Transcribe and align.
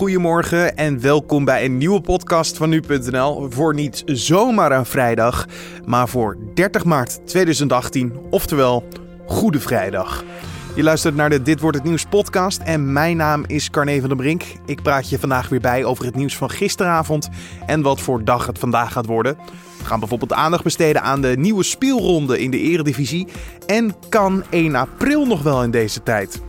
goedemorgen 0.00 0.76
en 0.76 1.00
welkom 1.00 1.44
bij 1.44 1.64
een 1.64 1.78
nieuwe 1.78 2.00
podcast 2.00 2.56
van 2.56 2.68
nu.nl 2.68 3.50
voor 3.50 3.74
niet 3.74 4.02
zomaar 4.06 4.72
een 4.72 4.86
vrijdag, 4.86 5.46
maar 5.86 6.08
voor 6.08 6.36
30 6.54 6.84
maart 6.84 7.26
2018, 7.26 8.12
oftewel 8.30 8.88
Goede 9.26 9.60
Vrijdag. 9.60 10.24
Je 10.74 10.82
luistert 10.82 11.14
naar 11.14 11.30
de 11.30 11.42
Dit 11.42 11.60
wordt 11.60 11.76
het 11.76 11.86
nieuws 11.86 12.04
podcast 12.04 12.60
en 12.64 12.92
mijn 12.92 13.16
naam 13.16 13.44
is 13.46 13.70
Carne 13.70 14.00
van 14.00 14.08
der 14.08 14.18
Brink. 14.18 14.42
Ik 14.66 14.82
praat 14.82 15.08
je 15.08 15.18
vandaag 15.18 15.48
weer 15.48 15.60
bij 15.60 15.84
over 15.84 16.04
het 16.04 16.14
nieuws 16.14 16.36
van 16.36 16.50
gisteravond 16.50 17.28
en 17.66 17.82
wat 17.82 18.00
voor 18.00 18.24
dag 18.24 18.46
het 18.46 18.58
vandaag 18.58 18.92
gaat 18.92 19.06
worden. 19.06 19.36
We 19.78 19.84
gaan 19.84 20.00
bijvoorbeeld 20.00 20.32
aandacht 20.32 20.64
besteden 20.64 21.02
aan 21.02 21.20
de 21.20 21.34
nieuwe 21.38 21.62
speelronde 21.62 22.40
in 22.40 22.50
de 22.50 22.58
Eredivisie 22.58 23.28
en 23.66 23.94
kan 24.08 24.42
1 24.50 24.74
april 24.74 25.26
nog 25.26 25.42
wel 25.42 25.62
in 25.62 25.70
deze 25.70 26.02
tijd. 26.02 26.40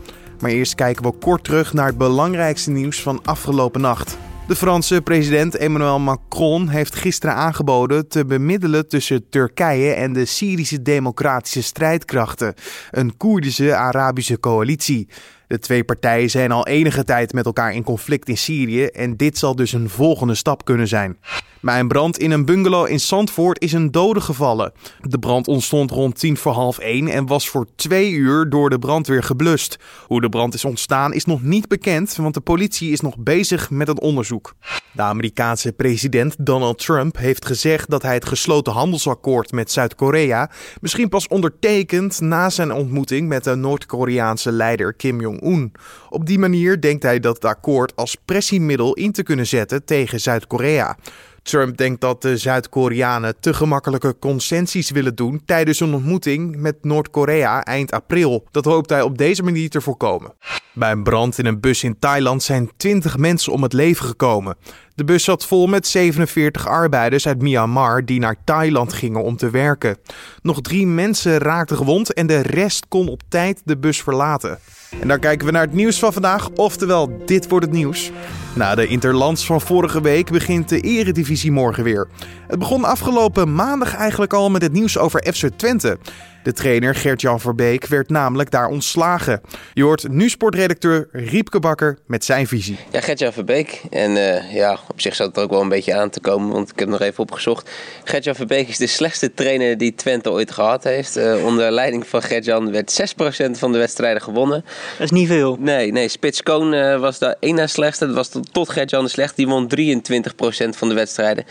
Maar 0.42 0.52
eerst 0.52 0.76
kijken 0.76 1.04
we 1.04 1.12
kort 1.12 1.44
terug 1.44 1.74
naar 1.74 1.88
het 1.88 1.98
belangrijkste 1.98 2.72
nieuws 2.72 3.02
van 3.02 3.20
afgelopen 3.24 3.82
nacht. 3.82 4.18
De 4.48 4.56
Franse 4.56 5.02
president 5.02 5.56
Emmanuel 5.56 6.00
Macron 6.00 6.68
heeft 6.68 6.96
gisteren 6.96 7.36
aangeboden 7.36 8.08
te 8.08 8.26
bemiddelen 8.26 8.88
tussen 8.88 9.30
Turkije 9.30 9.94
en 9.94 10.14
de 10.14 10.26
Syrische 10.26 10.82
Democratische 10.82 11.64
Strijdkrachten, 11.64 12.54
een 12.92 13.18
Koerdische 13.18 13.76
Arabische 13.76 14.40
coalitie. 14.40 15.08
De 15.48 15.60
twee 15.60 15.84
partijen 15.84 16.30
zijn 16.30 16.52
al 16.52 16.68
enige 16.68 17.04
tijd 17.04 17.34
met 17.34 17.46
elkaar 17.46 17.74
in 17.74 17.84
conflict 17.84 18.30
in 18.30 18.38
Syrië 18.38 18.86
en 18.86 19.18
dit 19.18 19.38
zal 19.38 19.56
dus 19.56 19.74
een 19.74 19.90
volgende 19.90 20.36
stap 20.36 20.66
kunnen 20.66 20.88
zijn. 20.88 21.18
Bij 21.62 21.80
een 21.80 21.88
brand 21.88 22.18
in 22.18 22.32
een 22.32 22.46
bungalow 22.46 22.90
in 22.90 23.00
Zandvoort 23.00 23.62
is 23.62 23.74
een 23.74 23.92
dode 23.92 24.22
gevallen. 24.22 24.72
De 25.02 25.20
brand 25.20 25.48
ontstond 25.48 25.92
rond 25.92 26.20
tien 26.20 26.38
voor 26.38 26.52
half 26.52 26.78
één 26.78 27.08
en 27.08 27.26
was 27.26 27.50
voor 27.50 27.68
twee 27.76 28.12
uur 28.12 28.50
door 28.50 28.70
de 28.70 28.80
brandweer 28.80 29.24
geblust. 29.24 29.78
Hoe 30.08 30.22
de 30.22 30.30
brand 30.30 30.54
is 30.54 30.66
ontstaan 30.66 31.14
is 31.14 31.26
nog 31.26 31.42
niet 31.42 31.68
bekend, 31.68 32.16
want 32.16 32.34
de 32.34 32.42
politie 32.42 32.92
is 32.92 33.02
nog 33.02 33.18
bezig 33.18 33.70
met 33.70 33.88
het 33.88 34.00
onderzoek. 34.00 34.54
De 34.94 35.02
Amerikaanse 35.02 35.72
president 35.72 36.36
Donald 36.40 36.78
Trump 36.78 37.18
heeft 37.18 37.46
gezegd 37.46 37.90
dat 37.90 38.02
hij 38.02 38.14
het 38.14 38.26
gesloten 38.26 38.74
handelsakkoord 38.74 39.52
met 39.52 39.72
Zuid-Korea 39.72 40.50
misschien 40.82 41.10
pas 41.10 41.28
ondertekent 41.28 42.22
na 42.22 42.50
zijn 42.50 42.72
ontmoeting 42.72 43.28
met 43.28 43.44
de 43.44 43.56
Noord-Koreaanse 43.56 44.52
leider 44.52 44.94
Kim 44.94 45.22
Jong-un. 45.22 45.72
Op 46.10 46.26
die 46.26 46.40
manier 46.40 46.82
denkt 46.82 47.04
hij 47.04 47.20
dat 47.20 47.36
het 47.36 47.46
akkoord 47.46 47.96
als 47.96 48.18
pressiemiddel 48.26 48.94
in 48.94 49.12
te 49.12 49.24
kunnen 49.24 49.48
zetten 49.48 49.86
tegen 49.86 50.20
Zuid-Korea. 50.20 50.98
Trump 51.44 51.78
denkt 51.78 52.02
dat 52.02 52.22
de 52.22 52.38
Zuid-Koreanen 52.38 53.36
te 53.40 53.54
gemakkelijke 53.54 54.16
concessies 54.20 54.90
willen 54.90 55.16
doen 55.16 55.42
tijdens 55.46 55.80
een 55.80 55.94
ontmoeting 55.94 56.56
met 56.56 56.76
Noord-Korea 56.82 57.64
eind 57.64 57.92
april. 57.92 58.48
Dat 58.52 58.66
hoopt 58.66 58.90
hij 58.90 59.02
op 59.02 59.18
deze 59.18 59.44
manier 59.44 59.70
te 59.70 59.82
voorkomen. 59.82 60.34
Bij 60.74 60.92
een 60.92 61.04
brand 61.04 61.38
in 61.38 61.46
een 61.46 61.60
bus 61.60 61.84
in 61.84 62.00
Thailand 62.00 62.44
zijn 62.44 62.72
20 62.78 63.18
mensen 63.18 63.54
om 63.54 63.64
het 63.64 63.74
leven 63.74 64.06
gekomen. 64.06 64.58
De 64.96 65.04
bus 65.04 65.24
zat 65.24 65.46
vol 65.46 65.68
met 65.68 65.88
47 65.88 66.68
arbeiders 66.68 67.28
uit 67.28 67.42
Myanmar 67.42 68.06
die 68.06 68.20
naar 68.20 68.36
Thailand 68.44 68.94
gingen 68.94 69.24
om 69.24 69.38
te 69.38 69.50
werken. 69.50 69.98
Nog 70.42 70.62
drie 70.62 70.88
mensen 70.88 71.38
raakten 71.38 71.78
gewond 71.78 72.14
en 72.14 72.28
de 72.28 72.42
rest 72.42 72.88
kon 72.88 73.08
op 73.08 73.22
tijd 73.30 73.62
de 73.66 73.78
bus 73.78 74.02
verlaten. 74.02 74.60
En 75.00 75.08
dan 75.08 75.20
kijken 75.20 75.46
we 75.46 75.52
naar 75.52 75.66
het 75.66 75.74
nieuws 75.74 76.00
van 76.00 76.14
vandaag, 76.14 76.50
oftewel 76.50 77.26
dit 77.26 77.48
wordt 77.48 77.66
het 77.66 77.74
nieuws. 77.74 78.12
Na 78.56 78.76
de 78.76 78.88
Interlands 78.88 79.46
van 79.46 79.62
vorige 79.62 80.02
week 80.02 80.32
begint 80.32 80.70
de 80.70 80.80
Eredivisie 80.80 81.52
morgen 81.52 81.84
weer. 81.84 82.08
Het 82.48 82.60
begon 82.60 82.84
afgelopen 82.84 83.56
maandag 83.56 83.96
eigenlijk 83.96 84.34
al 84.34 84.50
met 84.50 84.62
het 84.62 84.72
nieuws 84.72 84.98
over 84.98 85.34
FC 85.34 85.50
Twente. 85.56 85.98
De 86.44 86.54
trainer 86.54 86.96
Gert-Jan 86.96 87.40
Verbeek 87.40 87.86
werd 87.86 88.10
namelijk 88.10 88.52
daar 88.52 88.68
ontslagen. 88.68 89.42
Je 89.74 89.84
hoort 89.84 90.10
nu 90.10 90.30
sportredacteur 90.30 91.08
Riepke 91.12 91.60
Bakker 91.60 91.98
met 92.08 92.26
zijn 92.26 92.48
visie. 92.48 92.78
Ja, 92.92 93.02
Gert-Jan 93.02 93.34
Verbeek. 93.34 93.82
En 93.90 94.12
uh, 94.12 94.54
ja, 94.54 94.78
op 94.88 95.02
zich 95.02 95.16
zat 95.16 95.28
het 95.28 95.38
ook 95.38 95.50
wel 95.50 95.62
een 95.62 95.70
beetje 95.70 95.96
aan 95.96 96.10
te 96.10 96.20
komen, 96.20 96.50
want 96.50 96.72
ik 96.72 96.80
heb 96.80 96.88
nog 96.88 97.02
even 97.02 97.20
opgezocht. 97.20 97.70
Gert-Jan 98.04 98.36
Verbeek 98.36 98.68
is 98.68 98.78
de 98.78 98.88
slechtste 98.88 99.34
trainer 99.34 99.78
die 99.78 99.96
Twente 99.96 100.32
ooit 100.32 100.52
gehad 100.52 100.84
heeft. 100.84 101.18
Uh, 101.18 101.46
onder 101.46 101.72
leiding 101.72 102.08
van 102.08 102.22
Gert-Jan 102.22 102.72
werd 102.72 103.02
6% 103.48 103.52
van 103.52 103.72
de 103.72 103.78
wedstrijden 103.78 104.22
gewonnen. 104.22 104.66
Dat 104.98 105.12
is 105.12 105.12
niet 105.12 105.28
veel. 105.28 105.58
Nee, 105.60 105.92
nee 105.92 106.08
Spits 106.08 106.44
Koon 106.44 106.74
uh, 106.74 107.00
was 107.00 107.20
de 107.20 107.36
één 107.40 107.56
na 107.56 107.68
slechtste. 107.68 108.06
Dat 108.06 108.16
was 108.16 108.30
tot, 108.30 108.54
tot 108.54 108.70
Gert-Jan 108.70 109.04
de 109.04 109.10
slecht. 109.10 109.36
Die 109.36 109.48
won 109.48 109.70
23% 109.80 110.70
van 110.70 110.90
de 110.90 110.94
wedstrijden. 110.94 111.46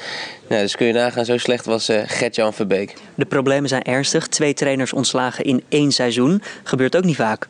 Nou, 0.48 0.62
dus 0.62 0.76
kun 0.76 0.86
je 0.86 0.92
nagaan, 0.92 1.24
zo 1.24 1.38
slecht 1.38 1.64
was 1.64 1.88
Gert-Jan 2.06 2.54
Verbeek. 2.54 2.94
De 3.14 3.24
problemen 3.24 3.68
zijn 3.68 3.82
ernstig. 3.82 4.26
Twee 4.26 4.54
trainers 4.54 4.92
ontslagen 4.92 5.44
in 5.44 5.62
één 5.68 5.92
seizoen. 5.92 6.42
Gebeurt 6.62 6.96
ook 6.96 7.04
niet 7.04 7.16
vaak. 7.16 7.48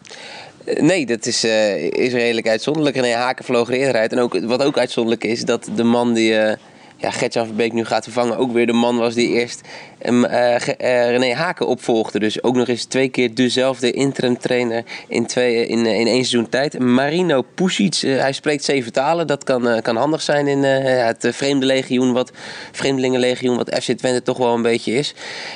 Nee, 0.64 1.06
dat 1.06 1.26
is, 1.26 1.44
uh, 1.44 1.82
is 1.82 2.12
redelijk 2.12 2.48
uitzonderlijk. 2.48 2.96
René 2.96 3.14
Haken 3.14 3.44
vloog 3.44 3.68
er 3.68 3.74
eerder 3.74 4.00
uit. 4.00 4.12
En 4.12 4.18
ook, 4.18 4.40
wat 4.40 4.62
ook 4.62 4.78
uitzonderlijk 4.78 5.24
is, 5.24 5.44
dat 5.44 5.68
de 5.74 5.84
man 5.84 6.14
die 6.14 6.32
uh, 6.32 6.52
ja, 7.00 7.10
Gertjan 7.10 7.46
Verbeek 7.46 7.72
nu 7.72 7.84
gaat 7.84 8.04
vervangen... 8.04 8.36
ook 8.36 8.52
weer 8.52 8.66
de 8.66 8.72
man 8.72 8.96
was 8.96 9.14
die 9.14 9.28
eerst 9.28 9.60
um, 10.06 10.24
uh, 10.24 10.56
René 10.78 11.34
Haken 11.34 11.66
opvolgde. 11.66 12.18
Dus 12.18 12.42
ook 12.42 12.54
nog 12.54 12.68
eens 12.68 12.84
twee 12.84 13.08
keer 13.08 13.34
dezelfde 13.34 13.90
interim 13.90 14.38
trainer 14.38 14.84
in, 15.08 15.26
twee, 15.26 15.66
in, 15.66 15.78
in 15.78 16.06
één 16.06 16.24
seizoen 16.24 16.48
tijd. 16.48 16.78
Marino 16.78 17.42
Pusic, 17.54 17.94
hij 17.94 18.32
spreekt 18.32 18.64
zeven 18.64 18.92
talen. 18.92 19.26
Dat 19.26 19.44
kan, 19.44 19.82
kan 19.82 19.96
handig 19.96 20.22
zijn 20.22 20.46
in 20.46 20.62
het 20.62 21.28
vreemde 21.32 21.66
legioen, 21.66 22.12
wat, 22.12 22.32
vreemdelingenlegioen... 22.72 23.56
wat 23.56 23.74
FC 23.82 23.92
Twente 23.92 24.22
toch 24.22 24.38
wel 24.38 24.54
een 24.54 24.62
beetje 24.62 24.92
is. 24.92 25.14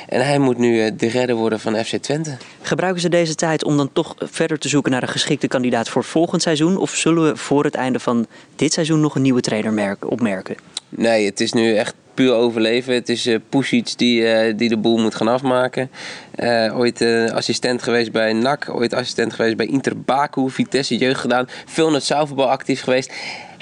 En 0.09 0.25
hij 0.25 0.39
moet 0.39 0.57
nu 0.57 0.95
de 0.95 1.07
redder 1.07 1.35
worden 1.35 1.59
van 1.59 1.75
FC 1.75 1.95
Twente. 1.95 2.37
Gebruiken 2.61 3.01
ze 3.01 3.09
deze 3.09 3.35
tijd 3.35 3.63
om 3.63 3.77
dan 3.77 3.89
toch 3.93 4.15
verder 4.17 4.59
te 4.59 4.69
zoeken 4.69 4.91
naar 4.91 5.01
een 5.01 5.07
geschikte 5.07 5.47
kandidaat 5.47 5.89
voor 5.89 6.03
volgend 6.03 6.41
seizoen? 6.41 6.77
Of 6.77 6.91
zullen 6.91 7.23
we 7.23 7.37
voor 7.37 7.63
het 7.63 7.75
einde 7.75 7.99
van 7.99 8.27
dit 8.55 8.73
seizoen 8.73 8.99
nog 8.99 9.15
een 9.15 9.21
nieuwe 9.21 9.41
trainer 9.41 9.97
opmerken? 9.99 10.74
Nee, 10.97 11.25
het 11.25 11.39
is 11.39 11.53
nu 11.53 11.75
echt 11.75 11.93
puur 12.13 12.33
overleven. 12.33 12.93
Het 12.93 13.09
is 13.09 13.27
uh, 13.27 13.37
Pusic 13.49 13.97
die, 13.97 14.21
uh, 14.21 14.57
die 14.57 14.69
de 14.69 14.77
boel 14.77 14.97
moet 14.97 15.15
gaan 15.15 15.27
afmaken. 15.27 15.89
Uh, 16.35 16.77
ooit 16.77 17.01
assistent 17.33 17.83
geweest 17.83 18.11
bij 18.11 18.33
NAC, 18.33 18.69
ooit 18.69 18.93
assistent 18.93 19.33
geweest 19.33 19.57
bij 19.57 19.65
Inter 19.65 20.01
Baku, 20.01 20.49
Vitesse 20.49 20.97
jeugd 20.97 21.19
gedaan. 21.19 21.47
Veel 21.65 21.87
in 21.87 21.93
het 21.93 22.11
actief 22.37 22.81
geweest 22.81 23.13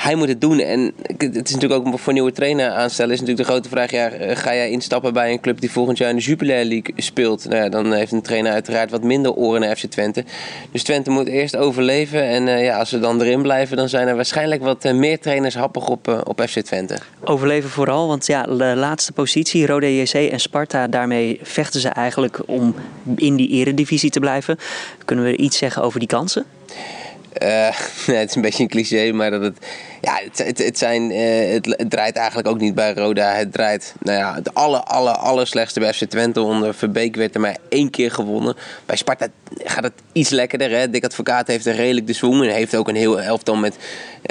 hij 0.04 0.16
moet 0.16 0.28
het 0.28 0.42
doen. 0.42 0.60
En 0.60 0.94
het 1.18 1.48
is 1.50 1.54
natuurlijk 1.54 1.88
ook 1.88 2.00
voor 2.00 2.08
een 2.08 2.14
nieuwe 2.14 2.32
trainer 2.32 2.70
aanstellen. 2.70 3.14
Is 3.14 3.20
natuurlijk 3.20 3.48
de 3.48 3.54
grote 3.54 3.70
vraag: 3.70 3.92
ja, 3.92 4.10
ga 4.36 4.56
jij 4.56 4.70
instappen 4.70 5.14
bij 5.14 5.32
een 5.32 5.40
club 5.40 5.60
die 5.60 5.72
volgend 5.72 5.98
jaar 5.98 6.10
in 6.10 6.16
de 6.16 6.22
Jupiler 6.22 6.66
League 6.66 6.94
speelt? 6.96 7.46
Nou 7.50 7.64
ja, 7.64 7.70
dan 7.70 7.94
heeft 7.94 8.12
een 8.12 8.22
trainer 8.22 8.52
uiteraard 8.52 8.92
wat 8.92 9.04
minder 9.04 9.34
oren 9.34 9.62
naar 9.62 9.76
FC 9.76 9.86
Twente. 9.86 10.24
Dus 10.72 10.84
Twente 10.84 11.10
moet 11.10 11.28
eerst 11.28 11.56
overleven. 11.56 12.24
En 12.24 12.48
uh, 12.48 12.64
ja, 12.64 12.78
als 12.78 12.90
ze 12.90 13.00
dan 13.00 13.22
erin 13.22 13.42
blijven, 13.42 13.78
dan 13.78 13.90
zijn 13.90 14.08
er 14.08 14.16
waarschijnlijk 14.16 14.64
wat 14.64 14.86
uh, 14.86 14.94
meer 14.94 15.20
trainers 15.20 15.56
happig 15.56 15.88
op, 15.88 16.08
uh, 16.08 16.20
op 16.24 16.42
FC 16.48 16.60
Twente. 16.60 16.98
Overleven 17.24 17.70
vooral, 17.70 18.08
want 18.08 18.26
ja, 18.26 18.44
de 18.44 18.74
laatste 18.76 19.12
positie, 19.12 19.66
Rode 19.66 19.96
JC 19.96 20.14
en 20.14 20.40
Sparta, 20.40 20.88
daarmee 20.88 21.40
vechten 21.42 21.80
ze 21.80 21.90
eigenlijk 21.90 22.40
om 22.46 22.76
in 23.16 23.36
die 23.36 23.50
eredivisie 23.50 24.10
te 24.10 24.20
blijven. 24.20 24.58
Kunnen 25.06 25.26
we 25.26 25.38
iets 25.38 25.58
zeggen 25.58 25.84
over 25.84 26.00
die 26.00 26.08
kansen? 26.08 26.46
Nee, 28.08 28.18
het 28.18 28.30
is 28.30 28.36
een 28.36 28.42
beetje 28.42 28.64
een 28.64 28.70
cliché, 28.70 29.12
maar 29.12 29.32
dat 29.32 29.42
het. 29.42 29.58
Ja, 30.04 30.20
het, 30.24 30.38
het, 30.38 30.58
het 30.58 30.78
zijn, 30.78 31.12
uh, 31.12 31.52
het, 31.52 31.90
draait 31.90 32.16
eigenlijk 32.16 32.48
ook 32.48 32.60
niet 32.60 32.76
bij 32.76 32.94
Roda. 32.94 33.34
Het 33.34 33.54
draait, 33.54 33.94
nou 34.00 34.18
ja, 34.18 34.36
het 34.36 34.54
aller, 34.54 34.80
aller, 34.80 35.14
aller 35.14 35.48
slechtste 35.48 35.80
bij 35.80 35.94
FC 35.94 36.04
Twente. 36.04 36.42
Onder 36.42 36.74
Verbeek 36.74 37.16
werd 37.16 37.36
er 37.36 37.42
maar 37.42 37.58
één 37.70 37.90
keer 37.90 38.12
gewonnen. 38.12 38.56
Bij 38.86 38.96
Sparta 38.96 39.28
gaat 39.58 39.84
het 39.84 39.94
iets 40.12 40.30
lekkerder. 40.30 40.70
Hè? 40.70 40.90
Dick 40.90 41.06
Advocaat 41.06 41.48
heeft 41.48 41.66
er 41.66 41.76
redelijk 41.76 42.08
de 42.08 42.14
swoon. 42.14 42.44
En 42.44 42.54
heeft 42.54 42.76
ook 42.76 42.88
een 42.88 42.96
heel 42.96 43.22
elftal 43.22 43.56
met, 43.56 43.78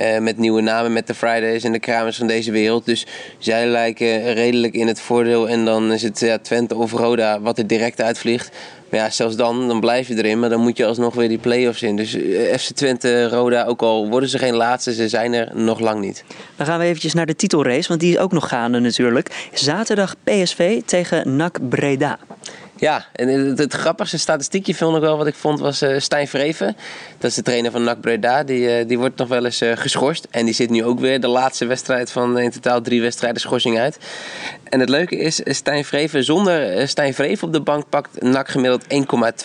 uh, 0.00 0.18
met 0.18 0.38
nieuwe 0.38 0.60
namen. 0.60 0.92
Met 0.92 1.06
de 1.06 1.14
Fridays 1.14 1.64
en 1.64 1.72
de 1.72 1.80
Kramers 1.80 2.16
van 2.16 2.26
deze 2.26 2.50
wereld. 2.50 2.84
Dus 2.84 3.06
zij 3.38 3.66
lijken 3.66 4.34
redelijk 4.34 4.74
in 4.74 4.86
het 4.86 5.00
voordeel. 5.00 5.48
En 5.48 5.64
dan 5.64 5.92
is 5.92 6.02
het 6.02 6.20
ja, 6.20 6.38
Twente 6.38 6.74
of 6.74 6.92
Roda 6.92 7.40
wat 7.40 7.58
er 7.58 7.66
direct 7.66 8.00
uitvliegt. 8.00 8.50
Maar 8.92 9.00
ja, 9.00 9.10
zelfs 9.10 9.36
dan, 9.36 9.68
dan 9.68 9.80
blijf 9.80 10.08
je 10.08 10.16
erin. 10.16 10.40
Maar 10.40 10.48
dan 10.48 10.60
moet 10.60 10.76
je 10.76 10.86
alsnog 10.86 11.14
weer 11.14 11.28
die 11.28 11.38
play-offs 11.38 11.82
in. 11.82 11.96
Dus 11.96 12.16
FC 12.56 12.70
Twente, 12.74 13.28
Roda, 13.28 13.64
ook 13.64 13.82
al 13.82 14.08
worden 14.08 14.28
ze 14.28 14.38
geen 14.38 14.54
laatste, 14.54 14.94
ze 14.94 15.08
zijn 15.08 15.32
er 15.32 15.50
nog 15.64 15.80
lang 15.80 16.00
niet. 16.00 16.24
Dan 16.56 16.66
gaan 16.66 16.78
we 16.78 16.84
eventjes 16.84 17.14
naar 17.14 17.26
de 17.26 17.36
titelrace, 17.36 17.88
want 17.88 18.00
die 18.00 18.12
is 18.12 18.18
ook 18.18 18.32
nog 18.32 18.48
gaande 18.48 18.78
natuurlijk. 18.78 19.48
Zaterdag 19.52 20.14
PSV 20.24 20.82
tegen 20.84 21.36
NAC 21.36 21.68
Breda. 21.68 22.18
Ja, 22.82 23.04
en 23.12 23.28
het, 23.28 23.58
het, 23.58 23.74
grappigste 23.74 24.18
statistiekje 24.18 24.74
vond 24.74 24.96
ik 24.96 25.02
wel 25.02 25.16
wat 25.16 25.26
ik 25.26 25.34
vond 25.34 25.60
was 25.60 25.82
uh, 25.82 25.98
Stijn 25.98 26.28
Vreven. 26.28 26.76
Dat 27.18 27.30
is 27.30 27.36
de 27.36 27.42
trainer 27.42 27.70
van 27.70 27.84
NAC 27.84 28.00
Breda. 28.00 28.44
Die, 28.44 28.80
uh, 28.80 28.88
die 28.88 28.98
wordt 28.98 29.16
nog 29.18 29.28
wel 29.28 29.44
eens 29.44 29.62
uh, 29.62 29.72
geschorst. 29.76 30.26
En 30.30 30.44
die 30.44 30.54
zit 30.54 30.70
nu 30.70 30.84
ook 30.84 31.00
weer 31.00 31.20
de 31.20 31.28
laatste 31.28 31.66
wedstrijd 31.66 32.10
van 32.10 32.38
in 32.38 32.50
totaal 32.50 32.80
drie 32.80 33.00
wedstrijden 33.00 33.40
schorsing 33.40 33.78
uit. 33.78 33.98
En 34.64 34.80
het 34.80 34.88
leuke 34.88 35.16
is, 35.16 35.40
Stijn 35.44 35.84
Vreven 35.84 36.24
zonder 36.24 36.88
Stijn 36.88 37.14
Vreven 37.14 37.46
op 37.46 37.52
de 37.52 37.60
bank 37.60 37.88
pakt 37.88 38.22
NAC 38.22 38.48
gemiddeld 38.48 38.84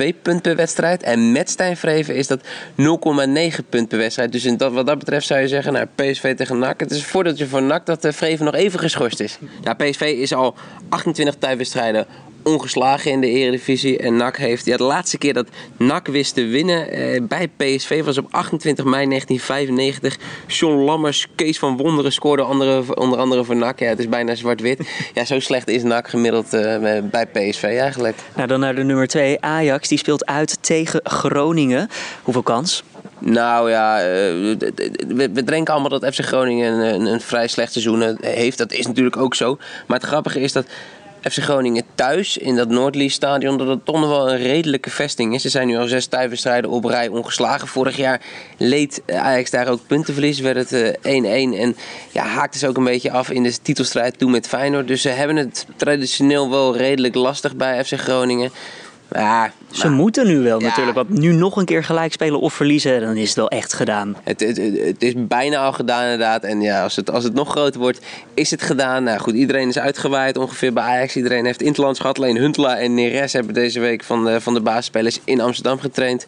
1,2 0.02 0.22
punt 0.22 0.42
per 0.42 0.56
wedstrijd. 0.56 1.04
En 1.04 1.32
met 1.32 1.50
Stijn 1.50 1.78
Vreven 1.78 2.16
is 2.16 2.28
dat 2.28 2.40
0,9 2.42 2.46
punt 3.70 3.88
per 3.88 3.98
wedstrijd. 3.98 4.32
Dus 4.32 4.46
in 4.46 4.58
dat, 4.58 4.72
wat 4.72 4.88
dat 4.88 5.00
betreft 5.00 5.28
zou 5.28 5.40
je 5.40 5.48
zeggen, 5.48 5.74
nou, 5.74 5.88
PSV 5.96 6.36
tegen 6.36 6.60
NAC. 6.60 6.80
Het 6.80 6.92
is 6.92 6.98
een 6.98 7.04
voordeeltje 7.04 7.48
voor 7.48 7.64
NAC 7.64 7.86
dat 7.86 8.08
Vreven 8.10 8.46
nog 8.46 8.56
even 8.56 8.80
geschorst 8.80 9.20
is. 9.20 9.38
Ja, 9.64 9.74
PSV 9.74 10.02
is 10.02 10.34
al 10.34 10.56
28 10.90 11.36
thuiswedstrijden 11.36 12.08
ongeslagen 12.44 13.12
in 13.12 13.22
de 13.22 13.30
Eredivisie. 13.30 13.98
En 13.98 14.16
NAC 14.16 14.38
heeft, 14.38 14.66
ja, 14.66 14.78
de 14.78 14.84
laatste 14.84 15.18
keer 15.18 15.34
dat 15.34 15.48
NAC 15.78 16.08
wist 16.08 16.34
te 16.34 16.46
winnen 16.46 16.90
eh, 16.90 17.22
bij 17.22 17.48
PSV 17.48 18.04
was 18.04 18.18
op 18.18 18.28
28 18.32 18.86
mei 18.86 19.08
1995. 19.08 20.18
John 20.48 20.76
Lammers, 20.76 21.28
Kees 21.36 21.60
van 21.60 21.78
Wonderen 21.78 22.12
scoorde 22.12 22.44
andere, 22.44 22.96
onder 22.96 23.20
andere 23.20 23.44
voor 23.44 23.56
NAC. 23.56 23.80
Ja, 23.80 23.88
het 23.88 24.00
is 24.00 24.10
bijna 24.10 24.36
zwart-wit. 24.36 24.90
ja, 25.14 25.26
zo 25.26 25.40
slecht 25.40 25.68
is 25.68 25.84
NAC 25.84 26.08
gemiddeld 26.08 26.54
uh, 26.54 26.62
bij 27.12 27.26
PSV 27.26 27.64
eigenlijk. 27.64 28.18
Nou, 28.36 28.48
dan 28.48 28.60
naar 28.60 28.76
de 28.76 28.84
nummer 28.84 29.08
2. 29.08 29.42
Ajax, 29.42 29.88
die 29.88 29.98
speelt 29.98 30.26
uit 30.26 30.58
tegen 30.64 31.00
Groningen. 31.04 31.90
Hoeveel 32.24 32.44
kans? 32.44 32.84
Nou 33.20 33.70
ja, 33.70 34.00
eh, 34.00 34.06
we, 35.08 35.30
we 35.34 35.44
denken 35.44 35.74
allemaal 35.74 36.00
dat 36.00 36.14
FC 36.14 36.20
Groningen 36.20 36.74
een, 36.74 37.06
een, 37.06 37.22
vrij 37.22 37.48
slecht 37.48 37.72
seizoen 37.72 38.18
heeft. 38.22 38.58
Dat 38.58 38.72
is 38.72 38.88
natuurlijk 38.88 39.18
ook 39.18 39.36
zo. 39.36 39.58
Maar 39.88 40.00
het 40.00 40.08
grappige 40.08 40.40
is 40.40 40.52
dat 40.52 40.66
FC 41.22 41.38
Groningen 41.38 41.84
thuis 41.96 42.38
in 42.38 42.56
dat 42.56 42.70
Noordlies 42.70 43.14
stadion, 43.14 43.58
dat 43.58 43.68
het 43.68 43.86
toch 43.86 44.00
wel 44.00 44.32
een 44.32 44.38
redelijke 44.38 44.90
vesting 44.90 45.34
is. 45.34 45.42
Ze 45.42 45.50
zijn 45.50 45.68
nu 45.68 45.78
al 45.78 45.88
zes 45.88 46.06
thuiswedstrijden 46.06 46.70
op 46.70 46.86
rij 46.86 47.08
ongeslagen. 47.08 47.68
Vorig 47.68 47.98
jaar 47.98 48.22
leed 48.58 49.02
Ajax 49.08 49.50
daar 49.50 49.68
ook 49.68 49.88
puntenverlies, 49.88 50.40
werd 50.40 50.70
het 50.70 50.98
1-1. 50.98 51.00
Eh, 51.02 51.62
en 51.62 51.76
ja, 52.12 52.24
haakte 52.24 52.58
ze 52.58 52.68
ook 52.68 52.78
een 52.78 52.84
beetje 52.84 53.12
af 53.12 53.30
in 53.30 53.44
de 53.44 53.62
titelstrijd 53.62 54.18
toen 54.18 54.32
met 54.32 54.48
Feyenoord. 54.48 54.88
Dus 54.88 55.02
ze 55.02 55.10
hebben 55.10 55.36
het 55.36 55.66
traditioneel 55.76 56.50
wel 56.50 56.78
redelijk 56.78 57.16
lastig 57.16 57.56
bij 57.56 57.86
FC 57.86 57.94
Groningen. 57.94 58.52
Ja, 59.12 59.52
ze 59.72 59.90
moeten 59.90 60.28
nu 60.28 60.40
wel 60.40 60.60
natuurlijk. 60.60 60.96
Want 60.96 61.10
nu 61.10 61.34
nog 61.34 61.56
een 61.56 61.66
keer 61.66 61.84
gelijk 61.84 62.12
spelen 62.12 62.40
of 62.40 62.54
verliezen, 62.54 63.02
dan 63.02 63.16
is 63.16 63.28
het 63.28 63.38
wel 63.38 63.50
echt 63.50 63.74
gedaan. 63.74 64.16
Het, 64.24 64.40
het, 64.40 64.58
het, 64.58 65.04
is 65.04 65.14
bijna 65.16 65.58
al 65.58 65.74
gedaan 65.74 66.04
inderdaad. 66.04 66.44
En 66.44 66.62
ja, 66.62 66.84
als 66.84 66.96
het, 66.96 67.12
als 67.12 67.24
het 67.24 67.34
nog 67.34 67.50
groter 67.50 67.80
wordt, 67.80 68.00
is 68.34 68.52
het 68.52 68.62
gedaan. 68.62 69.04
Nou 69.04 69.20
goed, 69.20 69.34
iedereen 69.34 69.68
is 69.68 69.80
uitgewaaid 69.80 70.38
ongeveer 70.38 70.74
bij 70.74 70.84
Ajax. 70.84 71.16
Iedereen 71.16 71.46
heeft 71.46 71.62
interlands 71.62 72.00
gehad. 72.00 72.18
Alleen 72.18 72.38
Huntela 72.38 72.78
en 72.78 72.94
Neres 72.94 73.34
hebben 73.34 73.54
deze 73.54 73.80
week 73.80 74.04
van 74.04 74.26
de, 74.26 74.42
van 74.42 74.54
de 74.54 74.62
basisspelers 74.62 75.20
in 75.24 75.42
Amsterdam 75.42 75.80
getraind. 75.80 76.26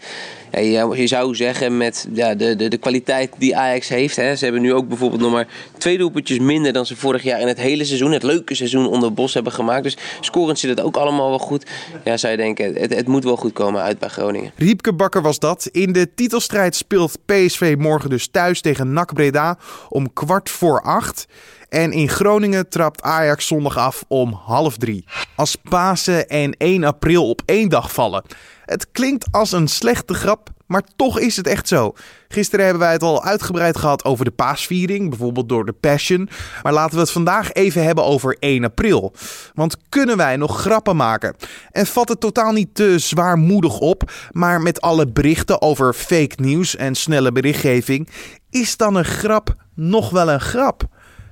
Je, 0.51 1.07
zou 1.07 1.35
zeggen 1.35 1.77
met 1.77 2.07
ja, 2.13 2.35
de, 2.35 2.55
de, 2.55 2.67
de 2.67 2.77
kwaliteit 2.77 3.31
die 3.37 3.57
Ajax 3.57 3.87
heeft. 3.87 4.15
Hè. 4.15 4.35
Ze 4.35 4.43
hebben 4.43 4.61
nu 4.61 4.73
ook 4.73 4.87
bijvoorbeeld 4.87 5.21
nog 5.21 5.31
maar 5.31 5.47
twee 5.77 5.97
doelpuntjes 5.97 6.39
minder 6.39 6.73
dan 6.73 6.85
ze 6.85 6.95
vorig 6.95 7.23
jaar 7.23 7.39
in 7.39 7.47
het 7.47 7.59
hele 7.59 7.85
seizoen, 7.85 8.11
het 8.11 8.23
leuke 8.23 8.55
seizoen 8.55 8.87
onder 8.87 9.13
Bos 9.13 9.33
hebben 9.33 9.53
gemaakt. 9.53 9.83
Dus 9.83 9.97
scorend 10.19 10.59
zit 10.59 10.69
het 10.69 10.81
ook 10.81 10.97
allemaal 10.97 11.29
wel 11.29 11.39
goed. 11.39 11.65
Ja, 12.03 12.17
zou 12.17 12.31
je 12.31 12.37
denken, 12.37 12.75
het, 12.75 12.95
het 12.95 13.07
moet 13.07 13.23
wel 13.23 13.35
goed 13.35 13.53
komen 13.53 13.81
uit 13.81 13.99
bij 13.99 14.09
Groningen. 14.09 14.51
Riepke 14.55 14.93
Bakker 14.93 15.21
was 15.21 15.39
dat. 15.39 15.69
In 15.71 15.91
de 15.93 16.13
titelstrijd 16.13 16.75
speelt 16.75 17.17
PSV 17.25 17.75
morgen 17.77 18.09
dus 18.09 18.27
thuis 18.27 18.61
tegen 18.61 18.93
NAC 18.93 19.13
Breda 19.13 19.57
om 19.89 20.13
kwart 20.13 20.49
voor 20.49 20.81
acht. 20.81 21.27
En 21.69 21.91
in 21.91 22.09
Groningen 22.09 22.69
trapt 22.69 23.01
Ajax 23.01 23.47
zondag 23.47 23.77
af 23.77 24.03
om 24.07 24.39
half 24.45 24.77
drie. 24.77 25.05
Als 25.35 25.55
Pasen 25.55 26.29
en 26.29 26.55
1 26.57 26.83
april 26.83 27.29
op 27.29 27.41
één 27.45 27.69
dag 27.69 27.93
vallen. 27.93 28.23
Het 28.69 28.91
klinkt 28.91 29.25
als 29.31 29.51
een 29.51 29.67
slechte 29.67 30.13
grap, 30.13 30.49
maar 30.65 30.83
toch 30.95 31.19
is 31.19 31.35
het 31.35 31.47
echt 31.47 31.67
zo. 31.67 31.93
Gisteren 32.27 32.65
hebben 32.65 32.83
wij 32.83 32.91
het 32.91 33.03
al 33.03 33.23
uitgebreid 33.23 33.77
gehad 33.77 34.05
over 34.05 34.25
de 34.25 34.31
paasviering, 34.31 35.09
bijvoorbeeld 35.09 35.49
door 35.49 35.65
de 35.65 35.71
Passion. 35.71 36.29
Maar 36.63 36.73
laten 36.73 36.95
we 36.95 37.01
het 37.01 37.11
vandaag 37.11 37.51
even 37.53 37.83
hebben 37.83 38.03
over 38.03 38.37
1 38.39 38.63
april. 38.63 39.13
Want 39.53 39.77
kunnen 39.89 40.17
wij 40.17 40.35
nog 40.37 40.59
grappen 40.59 40.95
maken? 40.95 41.35
En 41.71 41.85
vat 41.85 42.09
het 42.09 42.19
totaal 42.19 42.51
niet 42.51 42.75
te 42.75 42.99
zwaarmoedig 42.99 43.79
op, 43.79 44.11
maar 44.31 44.61
met 44.61 44.81
alle 44.81 45.07
berichten 45.07 45.61
over 45.61 45.93
fake 45.93 46.35
nieuws 46.35 46.75
en 46.75 46.95
snelle 46.95 47.31
berichtgeving, 47.31 48.09
is 48.49 48.77
dan 48.77 48.95
een 48.95 49.05
grap 49.05 49.53
nog 49.75 50.09
wel 50.09 50.29
een 50.29 50.41
grap? 50.41 50.83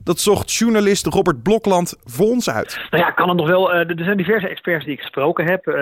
Dat 0.08 0.20
zocht 0.20 0.54
journalist 0.54 1.06
Robert 1.06 1.44
Blokland 1.44 1.98
voor 2.04 2.28
ons 2.28 2.50
uit. 2.50 2.80
Nou 2.90 3.04
ja, 3.04 3.12
kan 3.12 3.28
het 3.28 3.38
nog 3.38 3.48
wel. 3.48 3.74
Uh, 3.74 3.80
er 3.80 4.04
zijn 4.04 4.18
diverse 4.18 4.48
experts 4.48 4.86
die 4.86 4.94
ik 4.94 5.02
gesproken 5.02 5.46
heb 5.46 5.68
uh, 5.68 5.76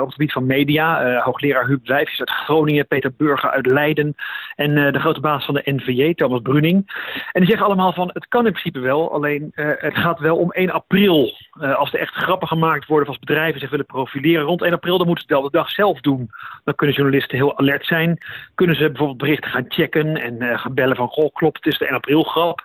op 0.00 0.04
het 0.04 0.12
gebied 0.12 0.32
van 0.32 0.46
media. 0.46 1.06
Uh, 1.06 1.22
hoogleraar 1.24 1.66
Huub 1.66 1.86
Wijfjes 1.86 2.18
uit 2.18 2.30
Groningen, 2.30 2.86
Peter 2.86 3.12
Burger 3.16 3.50
uit 3.50 3.66
Leiden 3.66 4.14
en 4.54 4.92
de 4.92 4.98
grote 4.98 5.20
baas 5.20 5.44
van 5.44 5.54
de 5.54 5.62
NVJ, 5.64 6.14
Thomas 6.14 6.40
Bruning. 6.42 6.92
En 7.32 7.40
die 7.40 7.48
zeggen 7.48 7.66
allemaal 7.66 7.92
van 7.92 8.10
het 8.12 8.28
kan 8.28 8.46
in 8.46 8.52
principe 8.52 8.78
wel, 8.78 9.12
alleen 9.12 9.52
het 9.54 9.96
gaat 9.96 10.18
wel 10.18 10.36
om 10.36 10.50
1 10.52 10.70
april. 10.70 11.32
als 11.76 11.92
er 11.92 12.00
echt 12.00 12.14
grappen 12.14 12.48
gemaakt 12.48 12.86
worden 12.86 13.08
of 13.08 13.14
als 13.14 13.24
bedrijven 13.24 13.60
zich 13.60 13.70
willen 13.70 13.86
profileren 13.86 14.44
rond 14.44 14.62
1 14.62 14.72
april, 14.72 14.98
dan 14.98 15.06
moeten 15.06 15.24
ze 15.28 15.34
wel 15.34 15.42
de 15.42 15.50
dag 15.50 15.70
zelf 15.70 16.00
doen. 16.00 16.30
Dan 16.64 16.74
kunnen 16.74 16.96
journalisten 16.96 17.36
heel 17.36 17.58
alert 17.58 17.86
zijn. 17.86 18.18
Kunnen 18.54 18.76
ze 18.76 18.88
bijvoorbeeld 18.88 19.18
berichten 19.18 19.50
gaan 19.50 19.64
checken 19.68 20.16
en 20.16 20.58
gaan 20.58 20.74
bellen 20.74 20.96
van 20.96 21.08
goh, 21.08 21.34
klopt, 21.34 21.56
het 21.56 21.72
is 21.72 21.78
de 21.78 21.86
1 21.86 21.94
april 21.94 22.22
grap. 22.22 22.64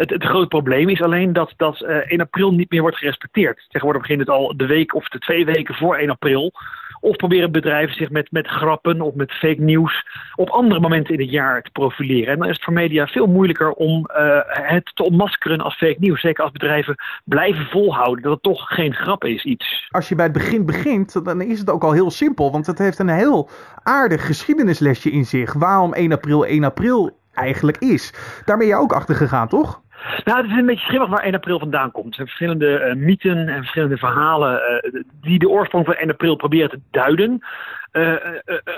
Het, 0.00 0.10
het 0.10 0.24
grote 0.24 0.48
probleem 0.48 0.88
is 0.88 1.02
alleen 1.02 1.32
dat 1.32 1.52
dat 1.56 1.80
uh, 1.80 1.96
eh, 1.96 2.10
1 2.10 2.20
april 2.20 2.52
niet 2.52 2.70
meer 2.70 2.80
wordt 2.80 2.96
gerespecteerd. 2.96 3.66
Tegenwoordig 3.68 4.02
begint 4.02 4.20
het 4.20 4.30
al 4.30 4.56
de 4.56 4.66
week 4.66 4.94
of 4.94 5.08
de 5.08 5.18
twee 5.18 5.44
weken 5.44 5.74
voor 5.74 5.96
1 5.96 6.10
april. 6.10 6.52
Of 7.00 7.16
proberen 7.16 7.52
bedrijven 7.52 7.96
zich 7.96 8.10
met, 8.10 8.30
met 8.30 8.46
grappen 8.46 9.00
of 9.00 9.14
met 9.14 9.32
fake 9.32 9.60
nieuws 9.60 10.06
op 10.34 10.48
andere 10.48 10.80
momenten 10.80 11.14
in 11.14 11.20
het 11.20 11.30
jaar 11.30 11.62
te 11.62 11.70
profileren. 11.70 12.32
En 12.32 12.38
dan 12.38 12.48
is 12.48 12.54
het 12.54 12.64
voor 12.64 12.72
media 12.72 13.06
veel 13.06 13.26
moeilijker 13.26 13.72
om 13.72 14.10
uh, 14.10 14.38
het 14.44 14.90
te 14.94 15.04
ontmaskeren 15.04 15.60
als 15.60 15.76
fake 15.76 15.96
nieuws. 15.98 16.20
Zeker 16.20 16.42
als 16.42 16.52
bedrijven 16.52 16.94
blijven 17.24 17.66
volhouden 17.66 18.22
dat 18.22 18.32
het 18.32 18.42
toch 18.42 18.68
geen 18.68 18.94
grap 18.94 19.24
is 19.24 19.44
iets. 19.44 19.86
Als 19.90 20.08
je 20.08 20.14
bij 20.14 20.24
het 20.24 20.34
begin 20.34 20.66
begint, 20.66 21.24
dan 21.24 21.40
is 21.40 21.58
het 21.58 21.70
ook 21.70 21.82
al 21.82 21.92
heel 21.92 22.10
simpel. 22.10 22.52
Want 22.52 22.66
het 22.66 22.78
heeft 22.78 22.98
een 22.98 23.08
heel 23.08 23.48
aardig 23.82 24.26
geschiedenislesje 24.26 25.10
in 25.10 25.24
zich. 25.24 25.52
Waarom 25.52 25.92
1 25.92 26.12
april 26.12 26.46
1 26.46 26.64
april 26.64 27.18
eigenlijk 27.34 27.78
is. 27.78 28.12
Daar 28.44 28.58
ben 28.58 28.66
je 28.66 28.76
ook 28.76 28.92
achter 28.92 29.14
gegaan, 29.14 29.48
toch? 29.48 29.80
Nou, 30.24 30.42
het 30.42 30.50
is 30.50 30.56
een 30.56 30.66
beetje 30.66 30.84
schimmig 30.84 31.08
waar 31.08 31.22
1 31.22 31.34
april 31.34 31.58
vandaan 31.58 31.90
komt. 31.90 32.06
Er 32.06 32.14
zijn 32.14 32.26
verschillende 32.26 32.80
uh, 32.80 32.94
mythen 32.94 33.48
en 33.48 33.56
verschillende 33.56 33.96
verhalen 33.96 34.52
uh, 34.52 35.02
die 35.20 35.38
de 35.38 35.48
oorsprong 35.48 35.84
van 35.84 35.94
1 35.94 36.10
april 36.10 36.36
proberen 36.36 36.70
te 36.70 36.80
duiden. 36.90 37.44
Uh, 37.92 38.14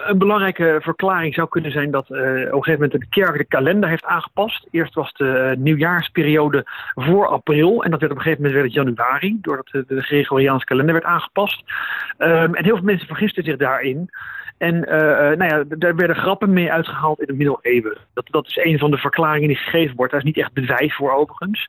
een 0.04 0.18
belangrijke 0.18 0.78
verklaring 0.82 1.34
zou 1.34 1.48
kunnen 1.48 1.72
zijn 1.72 1.90
dat 1.90 2.10
op 2.10 2.16
een 2.16 2.46
gegeven 2.46 2.72
moment 2.72 2.92
de 2.92 3.06
kerk 3.08 3.36
de 3.38 3.44
kalender 3.44 3.88
heeft 3.88 4.04
aangepast. 4.04 4.66
Eerst 4.70 4.94
was 4.94 5.12
de 5.12 5.54
nieuwjaarsperiode 5.58 6.64
voor 6.94 7.26
april 7.26 7.84
en 7.84 7.90
dat 7.90 8.00
werd 8.00 8.12
op 8.12 8.18
een 8.18 8.24
gegeven 8.24 8.44
moment 8.44 8.64
het 8.64 8.74
januari, 8.74 9.38
doordat 9.40 9.84
de, 9.86 10.02
Gregoriaanse 10.02 10.64
kalender 10.64 10.92
werd 10.92 11.06
aangepast. 11.06 11.62
Um, 12.18 12.54
en 12.54 12.64
heel 12.64 12.76
veel 12.76 12.84
mensen 12.84 13.06
vergisten 13.06 13.44
zich 13.44 13.56
daarin. 13.56 14.10
En 14.62 14.74
uh, 14.74 15.36
nou 15.36 15.44
ja, 15.44 15.64
daar 15.68 15.96
werden 15.96 16.16
grappen 16.16 16.52
mee 16.52 16.72
uitgehaald 16.72 17.20
in 17.20 17.26
de 17.26 17.32
middeleeuwen. 17.32 17.98
Dat, 18.14 18.26
dat 18.30 18.46
is 18.46 18.56
een 18.56 18.78
van 18.78 18.90
de 18.90 18.96
verklaringen 18.96 19.48
die 19.48 19.56
gegeven 19.56 19.96
wordt. 19.96 20.12
Daar 20.12 20.20
is 20.20 20.26
niet 20.26 20.38
echt 20.38 20.52
bewijs 20.52 20.94
voor 20.94 21.12
overigens. 21.12 21.68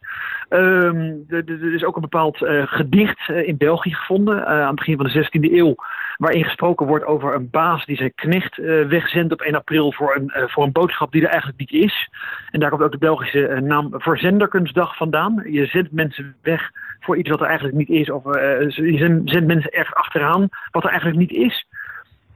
Um, 0.49 1.25
er 1.29 1.73
is 1.73 1.83
ook 1.83 1.95
een 1.95 2.01
bepaald 2.01 2.41
uh, 2.41 2.63
gedicht 2.65 3.29
in 3.29 3.57
België 3.57 3.93
gevonden 3.93 4.45
aan 4.45 4.67
het 4.67 4.75
begin 4.75 4.97
van 4.97 5.05
de 5.05 5.25
16e 5.25 5.53
eeuw. 5.53 5.75
Waarin 6.17 6.43
gesproken 6.43 6.87
wordt 6.87 7.05
over 7.05 7.35
een 7.35 7.49
baas 7.49 7.85
die 7.85 7.95
zijn 7.95 8.15
knecht 8.15 8.57
wegzendt 8.87 9.33
op 9.33 9.41
1 9.41 9.55
april 9.55 9.91
voor 9.91 10.15
een, 10.15 10.49
voor 10.49 10.63
een 10.63 10.71
boodschap 10.71 11.11
die 11.11 11.21
er 11.21 11.29
eigenlijk 11.29 11.59
niet 11.59 11.71
is. 11.71 12.09
En 12.51 12.59
daar 12.59 12.69
komt 12.69 12.81
ook 12.81 12.91
de 12.91 12.97
Belgische 12.97 13.59
naam 13.63 13.89
Verzenderkunstdag 13.91 14.97
vandaan. 14.97 15.43
Je 15.49 15.65
zendt 15.65 15.91
mensen 15.91 16.35
weg 16.41 16.71
voor 16.99 17.17
iets 17.17 17.29
wat 17.29 17.39
er 17.39 17.47
eigenlijk 17.47 17.77
niet 17.77 17.89
is. 17.89 18.09
Of 18.09 18.23
je 18.75 19.21
zendt 19.25 19.47
mensen 19.47 19.71
ergens 19.71 19.95
achteraan 19.95 20.49
wat 20.71 20.83
er 20.83 20.89
eigenlijk 20.89 21.19
niet 21.19 21.31
is. 21.31 21.65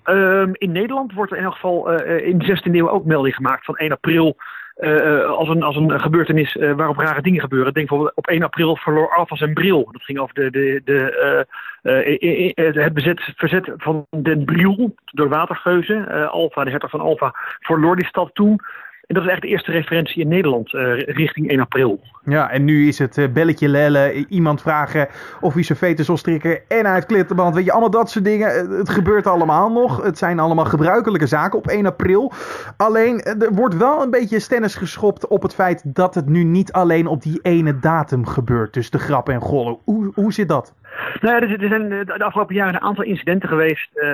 Um, 0.09 0.51
in 0.53 0.71
Nederland 0.71 1.13
wordt 1.13 1.31
er 1.31 1.37
in 1.37 1.43
elk 1.43 1.53
geval 1.53 2.01
uh, 2.01 2.27
in 2.27 2.37
de 2.37 2.57
16e 2.57 2.71
eeuw 2.71 2.89
ook 2.89 3.05
melding 3.05 3.35
gemaakt 3.35 3.65
van 3.65 3.75
1 3.75 3.91
april. 3.91 4.37
Uh, 4.77 5.25
als, 5.25 5.49
een, 5.49 5.63
als 5.63 5.75
een 5.75 5.99
gebeurtenis 5.99 6.55
waarop 6.75 6.97
rare 6.97 7.21
dingen 7.21 7.41
gebeuren. 7.41 7.73
Denk 7.73 7.87
bijvoorbeeld 7.87 8.17
op 8.17 8.27
1 8.27 8.43
april 8.43 8.75
verloor 8.75 9.15
Alfa 9.15 9.35
zijn 9.35 9.53
bril. 9.53 9.89
Dat 9.91 10.03
ging 10.03 10.19
over 10.19 10.33
de, 10.33 10.51
de, 10.51 10.81
de, 10.83 12.79
het 12.79 12.93
bezet, 12.93 13.33
verzet 13.35 13.71
van 13.77 14.05
Den 14.21 14.45
Briel 14.45 14.95
door 15.05 15.29
watergeuzen. 15.29 16.29
Alfa, 16.29 16.63
de 16.63 16.69
hertog 16.69 16.89
van 16.89 16.99
Alfa, 16.99 17.33
verloor 17.59 17.95
die 17.95 18.05
stad 18.05 18.29
toen. 18.33 18.61
En 19.07 19.15
dat 19.15 19.23
is 19.23 19.29
echt 19.29 19.41
de 19.41 19.47
eerste 19.47 19.71
referentie 19.71 20.21
in 20.21 20.27
Nederland 20.27 20.73
uh, 20.73 20.99
richting 20.99 21.49
1 21.49 21.59
april. 21.59 22.01
Ja, 22.25 22.49
en 22.49 22.63
nu 22.63 22.87
is 22.87 22.99
het 22.99 23.17
uh, 23.17 23.27
belletje 23.27 23.67
lellen, 23.67 24.25
iemand 24.29 24.61
vragen 24.61 25.07
of 25.41 25.53
hij 25.53 25.63
zijn 25.63 25.77
veten 25.77 26.05
zal 26.05 26.17
strikken 26.17 26.59
en 26.67 27.05
klittenband. 27.05 27.55
Weet 27.55 27.65
je, 27.65 27.71
allemaal 27.71 27.89
dat 27.89 28.09
soort 28.09 28.25
dingen. 28.25 28.47
Eh, 28.47 28.77
het 28.77 28.89
gebeurt 28.89 29.27
allemaal 29.27 29.71
nog. 29.71 30.03
Het 30.03 30.17
zijn 30.17 30.39
allemaal 30.39 30.65
gebruikelijke 30.65 31.27
zaken 31.27 31.57
op 31.59 31.67
1 31.67 31.85
april. 31.85 32.33
Alleen, 32.77 33.21
er 33.21 33.53
wordt 33.53 33.77
wel 33.77 34.01
een 34.01 34.09
beetje 34.09 34.39
stennis 34.39 34.75
geschopt 34.75 35.27
op 35.27 35.41
het 35.41 35.53
feit 35.53 35.95
dat 35.95 36.15
het 36.15 36.29
nu 36.29 36.43
niet 36.43 36.71
alleen 36.71 37.07
op 37.07 37.21
die 37.21 37.39
ene 37.41 37.79
datum 37.79 38.25
gebeurt. 38.25 38.73
Dus 38.73 38.89
de 38.89 38.99
grap 38.99 39.29
en 39.29 39.41
gollen. 39.41 39.77
Hoe, 39.83 40.11
hoe 40.13 40.33
zit 40.33 40.47
dat? 40.47 40.75
Nou 41.21 41.35
ja, 41.35 41.57
er 41.57 41.67
zijn 41.67 41.89
de 41.89 42.23
afgelopen 42.23 42.55
jaren 42.55 42.73
een 42.73 42.81
aantal 42.81 43.03
incidenten 43.03 43.49
geweest 43.49 43.89
uh, 43.93 44.09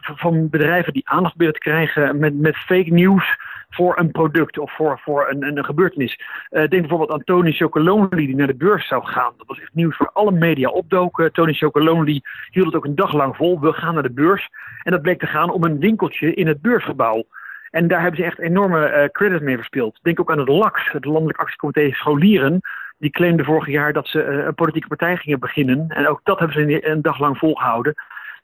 van 0.00 0.48
bedrijven 0.48 0.92
die 0.92 1.08
aandacht 1.08 1.38
te 1.38 1.50
krijgen 1.58 2.18
met, 2.18 2.38
met 2.38 2.56
fake 2.56 2.90
news 2.90 3.36
voor 3.70 3.98
een 3.98 4.10
product 4.10 4.58
of 4.58 4.74
voor, 4.74 5.00
voor 5.04 5.28
een, 5.28 5.42
een, 5.42 5.64
gebeurtenis. 5.64 6.20
Uh, 6.50 6.58
denk 6.68 6.70
bijvoorbeeld 6.70 7.10
aan 7.10 7.24
Tony 7.24 7.52
Chocolonely 7.52 8.26
die 8.26 8.36
naar 8.36 8.46
de 8.46 8.56
beurs 8.56 8.88
zou 8.88 9.04
gaan. 9.04 9.32
Dat 9.36 9.46
was 9.46 9.60
echt 9.60 9.74
nieuws 9.74 9.96
voor 9.96 10.10
alle 10.12 10.32
media 10.32 10.68
opdoken. 10.68 11.32
Tony 11.32 11.52
Chocolonely 11.52 12.22
hield 12.50 12.66
het 12.66 12.74
ook 12.74 12.84
een 12.84 12.94
dag 12.94 13.12
lang 13.12 13.36
vol. 13.36 13.60
We 13.60 13.72
gaan 13.72 13.94
naar 13.94 14.02
de 14.02 14.12
beurs. 14.12 14.48
En 14.82 14.92
dat 14.92 15.02
bleek 15.02 15.18
te 15.18 15.26
gaan 15.26 15.50
om 15.50 15.64
een 15.64 15.78
winkeltje 15.78 16.34
in 16.34 16.46
het 16.46 16.62
beursgebouw. 16.62 17.24
En 17.70 17.88
daar 17.88 18.00
hebben 18.00 18.20
ze 18.20 18.26
echt 18.26 18.38
enorme 18.38 18.92
uh, 18.92 19.04
credit 19.12 19.42
mee 19.42 19.56
verspeeld. 19.56 19.98
Denk 20.02 20.20
ook 20.20 20.30
aan 20.30 20.38
het 20.38 20.48
LAX, 20.48 20.92
het 20.92 21.04
Landelijk 21.04 21.38
Actiecomité 21.38 21.90
Scholieren 21.90 22.60
Die 22.98 23.10
claimde 23.10 23.44
vorig 23.44 23.66
jaar 23.66 23.92
dat 23.92 24.06
ze 24.08 24.24
een 24.24 24.54
politieke 24.54 24.88
partij 24.88 25.16
gingen 25.16 25.38
beginnen. 25.38 25.88
En 25.88 26.08
ook 26.08 26.20
dat 26.22 26.38
hebben 26.38 26.56
ze 26.56 26.88
een 26.88 27.02
dag 27.02 27.18
lang 27.18 27.38
volgehouden. 27.38 27.94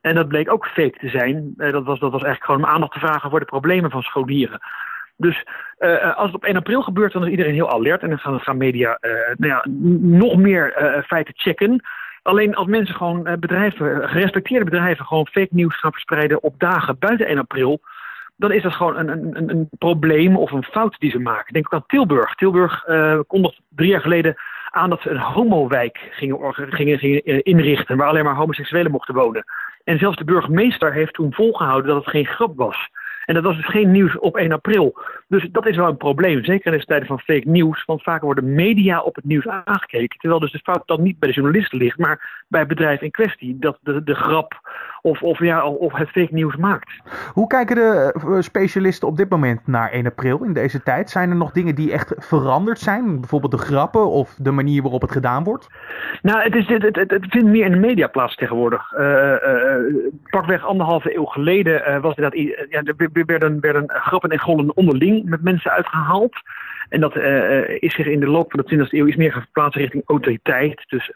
En 0.01 0.15
dat 0.15 0.29
bleek 0.29 0.53
ook 0.53 0.67
fake 0.67 0.99
te 0.99 1.09
zijn. 1.09 1.55
dat, 1.57 1.85
was, 1.85 1.99
dat 1.99 2.13
was 2.13 2.23
eigenlijk 2.23 2.45
gewoon 2.45 2.65
om 2.65 2.67
aandacht 2.67 2.93
te 2.93 2.99
vragen 2.99 3.31
voor 3.31 3.41
de 3.41 3.45
problemen 3.45 3.91
van 3.91 4.03
scholieren. 4.03 4.61
Dus 5.17 5.45
uh, 5.79 6.17
als 6.17 6.27
het 6.27 6.35
op 6.35 6.45
1 6.45 6.57
april 6.57 6.83
gebeurt, 6.83 7.13
dan 7.13 7.25
is 7.25 7.31
iedereen 7.31 7.55
heel 7.55 7.71
alert. 7.71 8.03
En 8.03 8.09
dan 8.09 8.41
gaan, 8.41 8.57
media 8.57 8.99
uh, 9.01 9.11
nou 9.37 9.53
ja, 9.53 9.65
nog 10.19 10.37
meer 10.37 11.03
feiten 11.07 11.35
checken. 11.37 11.85
Alleen 12.23 12.55
als 12.55 12.67
mensen 12.67 12.95
gewoon 12.95 13.23
bedrijven, 13.41 14.09
gerespecteerde 14.09 14.65
bedrijven, 14.65 15.07
gewoon 15.07 15.27
fake 15.27 15.49
nieuws 15.51 15.79
gaan 15.79 15.93
verspreiden 15.93 16.43
op 16.43 16.55
dagen 16.59 16.99
buiten 16.99 17.27
1 17.27 17.39
april. 17.39 17.81
Dan 18.37 18.53
is 18.53 18.63
dat 18.63 18.73
gewoon 18.73 18.97
een, 18.97 19.09
een, 19.09 19.51
een 19.51 19.69
probleem 19.79 20.37
of 20.37 20.51
een 20.51 20.65
fout 20.65 20.97
die 20.99 21.11
ze 21.11 21.19
maken. 21.19 21.53
Denk 21.53 21.67
ook 21.67 21.81
aan 21.81 21.87
Tilburg. 21.87 22.35
Tilburg 22.35 22.85
kondigde 23.27 23.61
drie 23.69 23.91
jaar 23.91 24.01
geleden 24.01 24.35
aan 24.71 24.91
dat 24.91 25.01
ze 25.01 25.11
een 25.11 25.19
homowijk 25.19 26.09
gingen, 26.11 26.55
gingen, 26.55 26.99
gingen 26.99 27.43
inrichten. 27.43 27.97
Waar 27.97 28.09
alleen 28.09 28.25
maar 28.25 28.35
homoseksuelen 28.35 28.91
mochten 28.91 29.15
wonen. 29.15 29.45
En 29.85 29.99
zelfs 29.99 30.17
de 30.17 30.25
burgemeester 30.25 30.93
heeft 30.93 31.15
toen 31.15 31.33
volgehouden 31.33 31.87
dat 31.87 31.97
het 31.97 32.11
geen 32.11 32.27
grap 32.27 32.57
was. 32.57 32.89
En 33.25 33.35
dat 33.35 33.43
was 33.43 33.57
dus 33.57 33.67
geen 33.67 33.91
nieuws 33.91 34.19
op 34.19 34.37
1 34.37 34.53
april. 34.53 34.99
Dus 35.29 35.49
dat 35.53 35.67
is 35.67 35.77
wel 35.77 35.89
een 35.89 35.97
probleem, 35.97 36.45
zeker 36.45 36.67
in 36.67 36.73
deze 36.73 36.87
tijden 36.87 37.07
van 37.07 37.19
fake 37.19 37.49
nieuws. 37.49 37.85
Want 37.85 38.03
vaak 38.03 38.23
worden 38.23 38.55
media 38.55 39.01
op 39.01 39.15
het 39.15 39.25
nieuws 39.25 39.49
aangekeken. 39.49 40.19
Terwijl 40.19 40.41
dus 40.41 40.53
de 40.53 40.59
fout 40.59 40.87
dan 40.87 41.03
niet 41.03 41.19
bij 41.19 41.29
de 41.29 41.35
journalisten 41.35 41.79
ligt, 41.79 41.99
maar 41.99 42.45
bij 42.49 42.61
het 42.61 42.69
bedrijf 42.69 43.01
in 43.01 43.11
kwestie. 43.11 43.59
Dat 43.59 43.79
de, 43.81 44.03
de 44.03 44.15
grap 44.15 44.61
of, 45.03 45.23
of, 45.23 45.39
ja, 45.39 45.67
of 45.67 45.93
het 45.93 46.09
fake 46.09 46.35
nieuws 46.35 46.57
maakt. 46.57 46.91
Hoe 47.33 47.47
kijken 47.47 47.77
de 47.77 48.15
eh, 48.15 48.41
specialisten 48.41 49.09
op 49.09 49.17
dit 49.17 49.29
moment 49.29 49.67
naar 49.67 49.91
1 49.91 50.07
april 50.07 50.45
in 50.45 50.53
deze 50.53 50.83
tijd? 50.83 51.11
Zijn 51.11 51.31
er 51.31 51.37
nog 51.37 51.53
dingen 51.53 51.75
die 51.75 51.93
echt 51.93 52.15
veranderd 52.19 52.79
zijn? 52.79 53.21
Bijvoorbeeld 53.21 53.53
de 53.53 53.59
grappen 53.59 54.11
of 54.11 54.35
de 54.35 54.51
manier 54.51 54.83
waarop 54.83 55.01
het 55.01 55.13
gedaan 55.13 55.45
wordt? 55.45 55.69
Nou, 56.23 56.43
het, 56.43 56.55
is, 56.55 56.67
het, 56.67 56.83
het, 56.83 57.11
het 57.11 57.27
vindt 57.29 57.49
meer 57.49 57.65
in 57.65 57.73
de 57.73 57.79
media 57.79 58.07
plaats 58.07 58.35
tegenwoordig. 58.35 58.93
Uh, 58.93 59.01
uh, 59.01 60.11
pakweg 60.31 60.65
anderhalve 60.67 61.17
eeuw 61.17 61.25
geleden 61.25 62.01
was 62.01 62.15
dat, 62.15 62.35
ja, 62.69 62.83
werden, 63.27 63.61
werden 63.61 63.85
grappen 63.87 64.31
en 64.31 64.41
gollen 64.41 64.77
onderling 64.77 65.25
met 65.25 65.43
mensen 65.43 65.71
uitgehaald. 65.71 66.37
En 66.89 67.01
dat 67.01 67.17
is 67.79 67.95
zich 67.95 68.07
in 68.07 68.21
de 68.21 68.27
loop 68.27 68.51
van 68.51 68.65
de 68.67 68.87
20e 68.87 68.89
eeuw 68.91 69.07
is 69.07 69.17
meer 69.17 69.33
verplaatst 69.33 69.77
richting 69.77 70.03
autoriteit. 70.07 70.85
Dus 70.87 71.13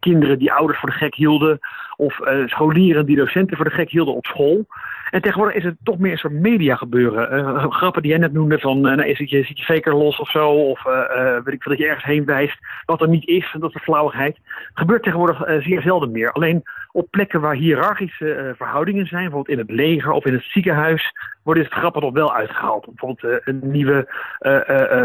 kinderen 0.00 0.38
die 0.38 0.52
ouders 0.52 0.78
voor 0.78 0.88
de 0.90 0.96
gek 0.96 1.14
hielden. 1.14 1.58
Of 2.00 2.20
scholieren 2.46 3.06
die 3.06 3.16
docenten 3.16 3.56
voor 3.56 3.64
de 3.64 3.74
gek 3.74 3.90
hielden 3.90 4.14
op 4.14 4.26
school. 4.26 4.66
En 5.10 5.22
tegenwoordig 5.22 5.56
is 5.56 5.64
het 5.64 5.76
toch 5.82 5.98
meer 5.98 6.12
een 6.12 6.18
soort 6.18 6.32
media 6.32 6.76
gebeuren. 6.76 7.38
Uh, 7.38 7.70
grappen 7.70 8.02
die 8.02 8.10
jij 8.10 8.20
net 8.20 8.32
noemde 8.32 8.58
van, 8.58 8.76
uh, 8.76 8.96
nou, 8.96 9.14
zit 9.14 9.30
je, 9.30 9.44
zit 9.44 9.58
je 9.58 9.64
faker 9.64 9.94
los 9.94 10.18
of 10.18 10.30
zo, 10.30 10.50
of 10.50 10.84
uh, 10.86 11.38
weet 11.44 11.54
ik 11.54 11.62
veel, 11.62 11.72
dat 11.72 11.78
je 11.78 11.86
ergens 11.86 12.04
heen 12.04 12.24
wijst, 12.24 12.58
wat 12.84 13.00
er 13.00 13.08
niet 13.08 13.26
is, 13.26 13.54
dat 13.58 13.68
is 13.68 13.74
de 13.74 13.80
flauwigheid. 13.80 14.38
Gebeurt 14.74 15.02
tegenwoordig 15.02 15.62
zeer 15.62 15.82
zelden 15.82 16.10
meer. 16.10 16.32
Alleen 16.32 16.62
op 16.92 17.10
plekken 17.10 17.40
waar 17.40 17.54
hiërarchische 17.54 18.54
verhoudingen 18.56 19.06
zijn, 19.06 19.22
bijvoorbeeld 19.22 19.58
in 19.58 19.66
het 19.66 19.70
leger 19.70 20.12
of 20.12 20.24
in 20.24 20.32
het 20.32 20.44
ziekenhuis, 20.44 21.12
worden 21.42 21.62
dit 21.62 21.72
grappen 21.72 22.02
nog 22.02 22.12
wel 22.12 22.34
uitgehaald. 22.34 22.86
Bijvoorbeeld 22.86 23.62
nieuwe 23.62 24.08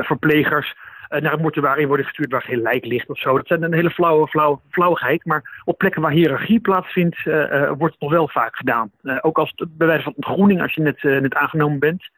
verplegers 0.02 0.76
eh, 0.76 0.93
naar 1.22 1.32
het 1.32 1.42
mortuarium 1.42 1.88
worden 1.88 2.06
gestuurd 2.06 2.32
waar 2.32 2.42
geen 2.42 2.62
lijk 2.62 2.86
ligt 2.86 3.10
of 3.10 3.20
zo. 3.20 3.38
Dat 3.38 3.48
zijn 3.48 3.64
een 3.64 3.74
hele 3.74 3.92
flauwe, 3.92 4.28
flauwe 4.28 4.60
flauwigheid. 4.70 5.26
Maar 5.26 5.62
op 5.66 5.78
plekken 5.78 6.02
waar 6.02 6.12
hiërarchie 6.12 6.60
plaatsvindt, 6.60 7.18
uh, 7.26 7.72
wordt 7.78 7.94
het 7.94 8.02
nog 8.02 8.12
wel 8.12 8.28
vaak 8.28 8.56
gedaan. 8.56 8.92
ook 9.22 9.38
als 9.38 9.54
het, 9.56 9.78
bij 9.78 9.88
wijze 9.88 10.04
van 10.04 10.14
ontgroening, 10.16 10.62
als 10.62 10.74
je 10.74 10.82
net, 10.82 11.04
net 11.04 11.34
aangenomen 11.34 11.80
bent. 11.80 12.10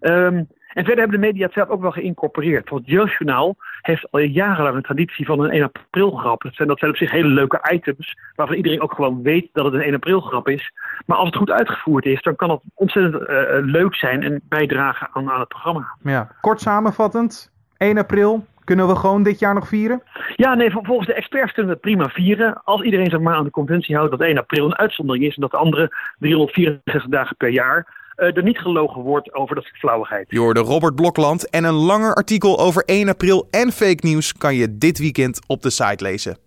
Um, 0.00 0.48
en 0.76 0.84
verder 0.84 1.02
hebben 1.02 1.20
de 1.20 1.26
media 1.26 1.44
het 1.44 1.54
zelf 1.54 1.68
ook 1.68 1.80
wel 1.80 1.90
geïncorporeerd. 1.90 2.68
Want 2.68 2.82
het 2.82 2.90
Jeugdjournaal 2.90 3.56
heeft 3.80 4.10
al 4.10 4.20
jarenlang 4.20 4.76
een 4.76 4.82
traditie 4.82 5.26
van 5.26 5.40
een 5.40 5.50
1 5.50 5.62
april 5.62 6.10
grap. 6.10 6.42
Dat 6.42 6.54
zijn, 6.54 6.68
dat 6.68 6.78
zijn 6.78 6.90
op 6.90 6.96
zich 6.96 7.10
hele 7.10 7.28
leuke 7.28 7.70
items, 7.72 8.16
waarvan 8.34 8.56
iedereen 8.56 8.80
ook 8.80 8.92
gewoon 8.92 9.22
weet 9.22 9.48
dat 9.52 9.64
het 9.64 9.74
een 9.74 9.82
1 9.82 9.94
april 9.94 10.20
grap 10.20 10.48
is. 10.48 10.72
Maar 11.06 11.16
als 11.16 11.26
het 11.26 11.36
goed 11.36 11.50
uitgevoerd 11.50 12.04
is, 12.04 12.22
dan 12.22 12.36
kan 12.36 12.50
het 12.50 12.60
ontzettend 12.74 13.28
leuk 13.64 13.94
zijn 13.94 14.22
en 14.22 14.40
bijdragen 14.48 15.08
aan, 15.12 15.30
aan 15.30 15.40
het 15.40 15.48
programma. 15.48 15.96
Ja, 16.02 16.30
kort 16.40 16.60
samenvattend, 16.60 17.52
1 17.78 17.98
april, 17.98 18.46
kunnen 18.64 18.88
we 18.88 18.96
gewoon 18.96 19.22
dit 19.22 19.38
jaar 19.38 19.54
nog 19.54 19.68
vieren? 19.68 20.02
Ja, 20.36 20.54
nee, 20.54 20.70
volgens 20.70 21.06
de 21.06 21.14
experts 21.14 21.52
kunnen 21.52 21.72
we 21.72 21.78
het 21.78 21.86
prima 21.86 22.08
vieren. 22.08 22.60
Als 22.64 22.82
iedereen 22.82 23.10
zich 23.10 23.20
maar 23.20 23.34
aan 23.34 23.44
de 23.44 23.50
conventie 23.50 23.96
houdt 23.96 24.10
dat 24.10 24.20
1 24.20 24.38
april 24.38 24.64
een 24.64 24.76
uitzondering 24.76 25.24
is 25.24 25.34
en 25.34 25.40
dat 25.40 25.50
de 25.50 25.56
andere 25.56 25.92
364 26.18 27.06
dagen 27.06 27.36
per 27.36 27.48
jaar 27.48 28.04
uh, 28.16 28.36
er 28.36 28.42
niet 28.42 28.58
gelogen 28.58 29.02
wordt 29.02 29.34
over 29.34 29.54
dat 29.54 29.64
soort 29.64 29.78
flauwigheid. 29.78 30.26
Je 30.28 30.38
hoorde 30.38 30.60
Robert 30.60 30.94
Blokland 30.94 31.50
en 31.50 31.64
een 31.64 31.74
langer 31.74 32.14
artikel 32.14 32.58
over 32.58 32.82
1 32.84 33.08
april 33.08 33.48
en 33.50 33.72
fake 33.72 34.06
nieuws 34.06 34.32
kan 34.32 34.54
je 34.54 34.78
dit 34.78 34.98
weekend 34.98 35.40
op 35.46 35.62
de 35.62 35.70
site 35.70 36.04
lezen. 36.04 36.38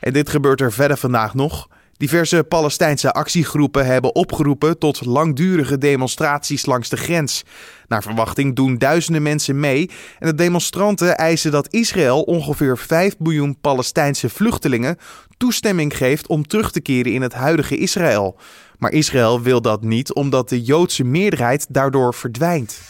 En 0.00 0.12
dit 0.12 0.28
gebeurt 0.28 0.60
er 0.60 0.72
verder 0.72 0.96
vandaag 0.96 1.34
nog. 1.34 1.68
Diverse 1.98 2.44
Palestijnse 2.44 3.12
actiegroepen 3.12 3.86
hebben 3.86 4.14
opgeroepen 4.14 4.78
tot 4.78 5.04
langdurige 5.04 5.78
demonstraties 5.78 6.66
langs 6.66 6.88
de 6.88 6.96
grens. 6.96 7.44
Naar 7.88 8.02
verwachting 8.02 8.56
doen 8.56 8.78
duizenden 8.78 9.22
mensen 9.22 9.60
mee 9.60 9.90
en 10.18 10.28
de 10.28 10.34
demonstranten 10.34 11.16
eisen 11.16 11.50
dat 11.50 11.72
Israël 11.72 12.22
ongeveer 12.22 12.78
5 12.78 13.18
miljoen 13.18 13.60
Palestijnse 13.60 14.28
vluchtelingen 14.28 14.96
toestemming 15.36 15.96
geeft 15.96 16.26
om 16.26 16.46
terug 16.46 16.70
te 16.70 16.80
keren 16.80 17.12
in 17.12 17.22
het 17.22 17.34
huidige 17.34 17.76
Israël. 17.76 18.38
Maar 18.78 18.92
Israël 18.92 19.42
wil 19.42 19.60
dat 19.62 19.82
niet 19.82 20.12
omdat 20.12 20.48
de 20.48 20.62
Joodse 20.62 21.04
meerderheid 21.04 21.66
daardoor 21.68 22.14
verdwijnt. 22.14 22.80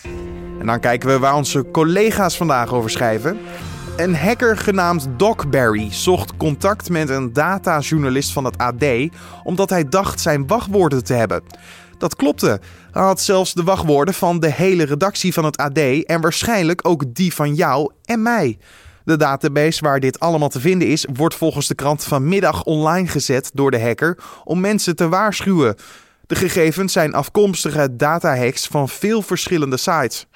En 0.60 0.66
dan 0.66 0.80
kijken 0.80 1.08
we 1.08 1.18
waar 1.18 1.34
onze 1.34 1.70
collega's 1.70 2.36
vandaag 2.36 2.72
over 2.72 2.90
schrijven. 2.90 3.38
Een 3.98 4.16
hacker 4.16 4.56
genaamd 4.56 5.08
Docberry 5.16 5.92
zocht 5.92 6.36
contact 6.36 6.90
met 6.90 7.08
een 7.08 7.32
datajournalist 7.32 8.32
van 8.32 8.44
het 8.44 8.58
AD 8.58 8.84
omdat 9.44 9.70
hij 9.70 9.88
dacht 9.88 10.20
zijn 10.20 10.46
wachtwoorden 10.46 11.04
te 11.04 11.12
hebben. 11.12 11.42
Dat 11.98 12.16
klopte. 12.16 12.60
Hij 12.90 13.02
had 13.02 13.20
zelfs 13.20 13.54
de 13.54 13.62
wachtwoorden 13.62 14.14
van 14.14 14.40
de 14.40 14.52
hele 14.52 14.84
redactie 14.84 15.32
van 15.32 15.44
het 15.44 15.56
AD 15.56 15.78
en 16.04 16.20
waarschijnlijk 16.20 16.88
ook 16.88 17.14
die 17.14 17.34
van 17.34 17.54
jou 17.54 17.92
en 18.04 18.22
mij. 18.22 18.58
De 19.04 19.16
database 19.16 19.84
waar 19.84 20.00
dit 20.00 20.20
allemaal 20.20 20.48
te 20.48 20.60
vinden 20.60 20.88
is, 20.88 21.06
wordt 21.12 21.34
volgens 21.34 21.66
de 21.66 21.74
krant 21.74 22.04
vanmiddag 22.04 22.64
online 22.64 23.08
gezet 23.08 23.50
door 23.54 23.70
de 23.70 23.80
hacker 23.80 24.18
om 24.44 24.60
mensen 24.60 24.96
te 24.96 25.08
waarschuwen. 25.08 25.76
De 26.26 26.34
gegevens 26.34 26.92
zijn 26.92 27.14
afkomstige 27.14 27.96
datahacks 27.96 28.66
van 28.66 28.88
veel 28.88 29.22
verschillende 29.22 29.76
sites. 29.76 30.26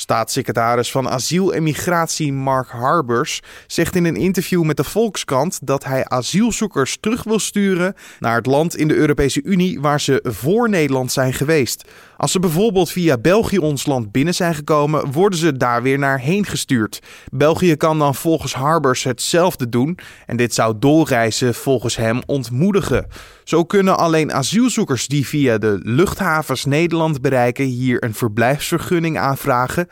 Staatssecretaris 0.00 0.90
van 0.90 1.08
Asiel 1.08 1.54
en 1.54 1.62
Migratie 1.62 2.32
Mark 2.32 2.68
Harbers 2.68 3.40
zegt 3.66 3.96
in 3.96 4.04
een 4.04 4.16
interview 4.16 4.62
met 4.62 4.76
de 4.76 4.84
Volkskrant 4.84 5.58
dat 5.62 5.84
hij 5.84 6.04
asielzoekers 6.04 6.98
terug 7.00 7.22
wil 7.22 7.38
sturen 7.38 7.94
naar 8.18 8.36
het 8.36 8.46
land 8.46 8.76
in 8.76 8.88
de 8.88 8.94
Europese 8.94 9.42
Unie 9.42 9.80
waar 9.80 10.00
ze 10.00 10.20
voor 10.22 10.68
Nederland 10.68 11.12
zijn 11.12 11.32
geweest. 11.32 11.84
Als 12.20 12.32
ze 12.32 12.38
bijvoorbeeld 12.38 12.90
via 12.90 13.18
België 13.18 13.58
ons 13.58 13.86
land 13.86 14.12
binnen 14.12 14.34
zijn 14.34 14.54
gekomen, 14.54 15.12
worden 15.12 15.38
ze 15.38 15.56
daar 15.56 15.82
weer 15.82 15.98
naar 15.98 16.18
heen 16.18 16.46
gestuurd. 16.46 17.02
België 17.32 17.76
kan 17.76 17.98
dan 17.98 18.14
volgens 18.14 18.54
Harbers 18.54 19.04
hetzelfde 19.04 19.68
doen 19.68 19.98
en 20.26 20.36
dit 20.36 20.54
zou 20.54 20.74
doorreizen 20.78 21.54
volgens 21.54 21.96
hem 21.96 22.22
ontmoedigen. 22.26 23.06
Zo 23.44 23.64
kunnen 23.64 23.98
alleen 23.98 24.32
asielzoekers 24.32 25.06
die 25.06 25.26
via 25.26 25.58
de 25.58 25.80
luchthavens 25.82 26.64
Nederland 26.64 27.20
bereiken 27.20 27.64
hier 27.64 28.04
een 28.04 28.14
verblijfsvergunning 28.14 29.18
aanvragen. 29.18 29.88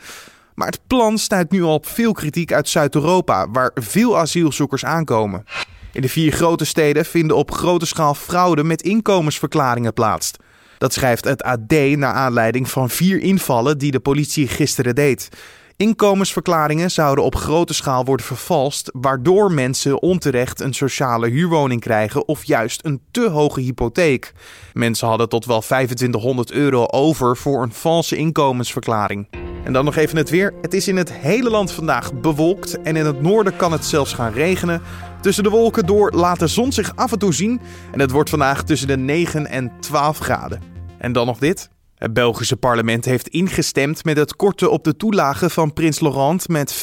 Maar 0.55 0.67
het 0.67 0.81
plan 0.87 1.17
stuit 1.17 1.51
nu 1.51 1.63
al 1.63 1.73
op 1.73 1.87
veel 1.87 2.11
kritiek 2.11 2.53
uit 2.53 2.69
Zuid-Europa, 2.69 3.49
waar 3.51 3.71
veel 3.73 4.17
asielzoekers 4.17 4.85
aankomen. 4.85 5.43
In 5.93 6.01
de 6.01 6.09
vier 6.09 6.31
grote 6.31 6.65
steden 6.65 7.05
vinden 7.05 7.37
op 7.37 7.51
grote 7.51 7.85
schaal 7.85 8.13
fraude 8.13 8.63
met 8.63 8.81
inkomensverklaringen 8.81 9.93
plaats. 9.93 10.31
Dat 10.79 10.93
schrijft 10.93 11.23
het 11.23 11.43
AD 11.43 11.71
naar 11.95 12.13
aanleiding 12.13 12.69
van 12.69 12.89
vier 12.89 13.19
invallen 13.21 13.77
die 13.77 13.91
de 13.91 13.99
politie 13.99 14.47
gisteren 14.47 14.95
deed. 14.95 15.29
Inkomensverklaringen 15.77 16.91
zouden 16.91 17.23
op 17.23 17.35
grote 17.35 17.73
schaal 17.73 18.05
worden 18.05 18.25
vervalst, 18.25 18.89
waardoor 18.93 19.51
mensen 19.51 20.01
onterecht 20.01 20.59
een 20.59 20.73
sociale 20.73 21.29
huurwoning 21.29 21.81
krijgen 21.81 22.27
of 22.27 22.43
juist 22.43 22.85
een 22.85 23.01
te 23.11 23.29
hoge 23.29 23.61
hypotheek. 23.61 24.33
Mensen 24.73 25.07
hadden 25.07 25.29
tot 25.29 25.45
wel 25.45 25.61
2500 25.61 26.51
euro 26.51 26.85
over 26.85 27.37
voor 27.37 27.63
een 27.63 27.73
valse 27.73 28.15
inkomensverklaring. 28.15 29.27
En 29.63 29.73
dan 29.73 29.85
nog 29.85 29.95
even 29.95 30.17
het 30.17 30.29
weer. 30.29 30.53
Het 30.61 30.73
is 30.73 30.87
in 30.87 30.97
het 30.97 31.13
hele 31.13 31.49
land 31.49 31.71
vandaag 31.71 32.13
bewolkt 32.13 32.81
en 32.81 32.95
in 32.95 33.05
het 33.05 33.21
noorden 33.21 33.55
kan 33.55 33.71
het 33.71 33.85
zelfs 33.85 34.13
gaan 34.13 34.33
regenen. 34.33 34.81
Tussen 35.21 35.43
de 35.43 35.49
wolken 35.49 35.85
door 35.85 36.11
laat 36.11 36.39
de 36.39 36.47
zon 36.47 36.71
zich 36.71 36.95
af 36.95 37.11
en 37.11 37.19
toe 37.19 37.33
zien 37.33 37.61
en 37.91 37.99
het 37.99 38.11
wordt 38.11 38.29
vandaag 38.29 38.63
tussen 38.63 38.87
de 38.87 38.97
9 38.97 39.47
en 39.47 39.71
12 39.79 40.17
graden. 40.17 40.61
En 40.97 41.11
dan 41.11 41.25
nog 41.25 41.37
dit. 41.37 41.69
Het 41.95 42.13
Belgische 42.13 42.55
parlement 42.55 43.05
heeft 43.05 43.27
ingestemd 43.27 44.03
met 44.03 44.17
het 44.17 44.35
korten 44.35 44.71
op 44.71 44.83
de 44.83 44.95
toelage 44.95 45.49
van 45.49 45.73
prins 45.73 45.99
Laurent 45.99 46.47
met 46.47 46.75
15% 46.75 46.79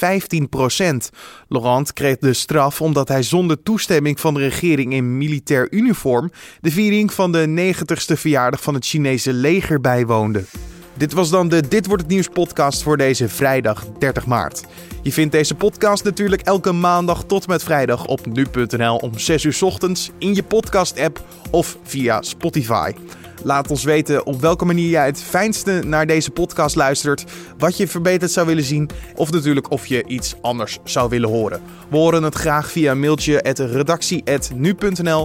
Laurent 1.48 1.92
kreeg 1.92 2.18
de 2.18 2.32
straf 2.32 2.80
omdat 2.82 3.08
hij 3.08 3.22
zonder 3.22 3.62
toestemming 3.62 4.20
van 4.20 4.34
de 4.34 4.40
regering 4.40 4.92
in 4.92 5.18
militair 5.18 5.72
uniform 5.72 6.30
de 6.60 6.70
viering 6.70 7.12
van 7.12 7.32
de 7.32 7.74
90ste 7.74 8.18
verjaardag 8.18 8.62
van 8.62 8.74
het 8.74 8.86
Chinese 8.86 9.32
leger 9.32 9.80
bijwoonde. 9.80 10.44
Dit 10.96 11.12
was 11.12 11.30
dan 11.30 11.48
de 11.48 11.68
Dit 11.68 11.86
wordt 11.86 12.02
het 12.02 12.10
nieuws 12.10 12.28
podcast 12.28 12.82
voor 12.82 12.96
deze 12.96 13.28
vrijdag 13.28 13.84
30 13.98 14.26
maart. 14.26 14.64
Je 15.02 15.12
vindt 15.12 15.32
deze 15.32 15.54
podcast 15.54 16.04
natuurlijk 16.04 16.42
elke 16.42 16.72
maandag 16.72 17.24
tot 17.24 17.46
met 17.46 17.62
vrijdag 17.62 18.06
op 18.06 18.26
nu.nl 18.26 18.96
om 18.96 19.18
6 19.18 19.44
uur 19.44 19.58
ochtends 19.60 20.10
in 20.18 20.34
je 20.34 20.42
podcast 20.42 21.00
app 21.00 21.24
of 21.50 21.78
via 21.82 22.22
Spotify. 22.22 22.92
Laat 23.42 23.70
ons 23.70 23.84
weten 23.84 24.26
op 24.26 24.40
welke 24.40 24.64
manier 24.64 24.88
jij 24.88 25.06
het 25.06 25.22
fijnste 25.22 25.82
naar 25.84 26.06
deze 26.06 26.30
podcast 26.30 26.76
luistert, 26.76 27.24
wat 27.58 27.76
je 27.76 27.88
verbeterd 27.88 28.30
zou 28.30 28.46
willen 28.46 28.64
zien 28.64 28.90
of 29.14 29.30
natuurlijk 29.30 29.70
of 29.70 29.86
je 29.86 30.04
iets 30.06 30.34
anders 30.40 30.78
zou 30.84 31.08
willen 31.08 31.28
horen. 31.28 31.60
We 31.90 31.96
horen 31.96 32.22
het 32.22 32.34
graag 32.34 32.70
via 32.70 32.90
een 32.90 33.00
mailtje 33.00 33.42
at 33.42 33.58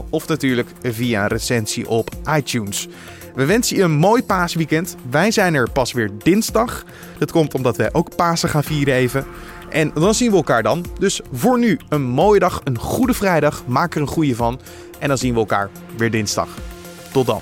of 0.10 0.28
natuurlijk 0.28 0.68
via 0.82 1.22
een 1.22 1.28
recensie 1.28 1.90
op 1.90 2.10
iTunes. 2.36 2.88
We 3.34 3.46
wensen 3.46 3.76
je 3.78 3.84
een 3.84 3.92
mooi 3.92 4.24
paasweekend. 4.24 4.96
Wij 5.10 5.32
zijn 5.32 5.54
er 5.54 5.70
pas 5.70 5.92
weer 5.92 6.10
dinsdag. 6.24 6.84
Dat 7.18 7.32
komt 7.32 7.54
omdat 7.54 7.78
wij 7.78 7.94
ook 7.94 8.16
Pasen 8.16 8.50
gaan 8.50 8.64
vieren 8.64 8.94
even. 8.94 9.26
En 9.70 9.92
dan 9.94 10.14
zien 10.14 10.30
we 10.30 10.36
elkaar 10.36 10.64
dan. 10.64 10.86
Dus 11.00 11.22
voor 11.32 11.60
nu 11.60 11.80
een 11.90 12.02
mooie 12.02 12.40
dag, 12.40 12.62
een 12.64 12.78
goede 12.78 13.14
vrijdag. 13.14 13.64
Maak 13.68 13.96
er 13.96 14.02
een 14.02 14.08
goede 14.08 14.36
van. 14.36 14.60
En 15.00 15.08
dan 15.08 15.18
zien 15.18 15.34
we 15.34 15.40
elkaar 15.40 15.70
weer 15.98 16.12
dinsdag. 16.12 16.48
Tot 17.12 17.26
dan. 17.26 17.42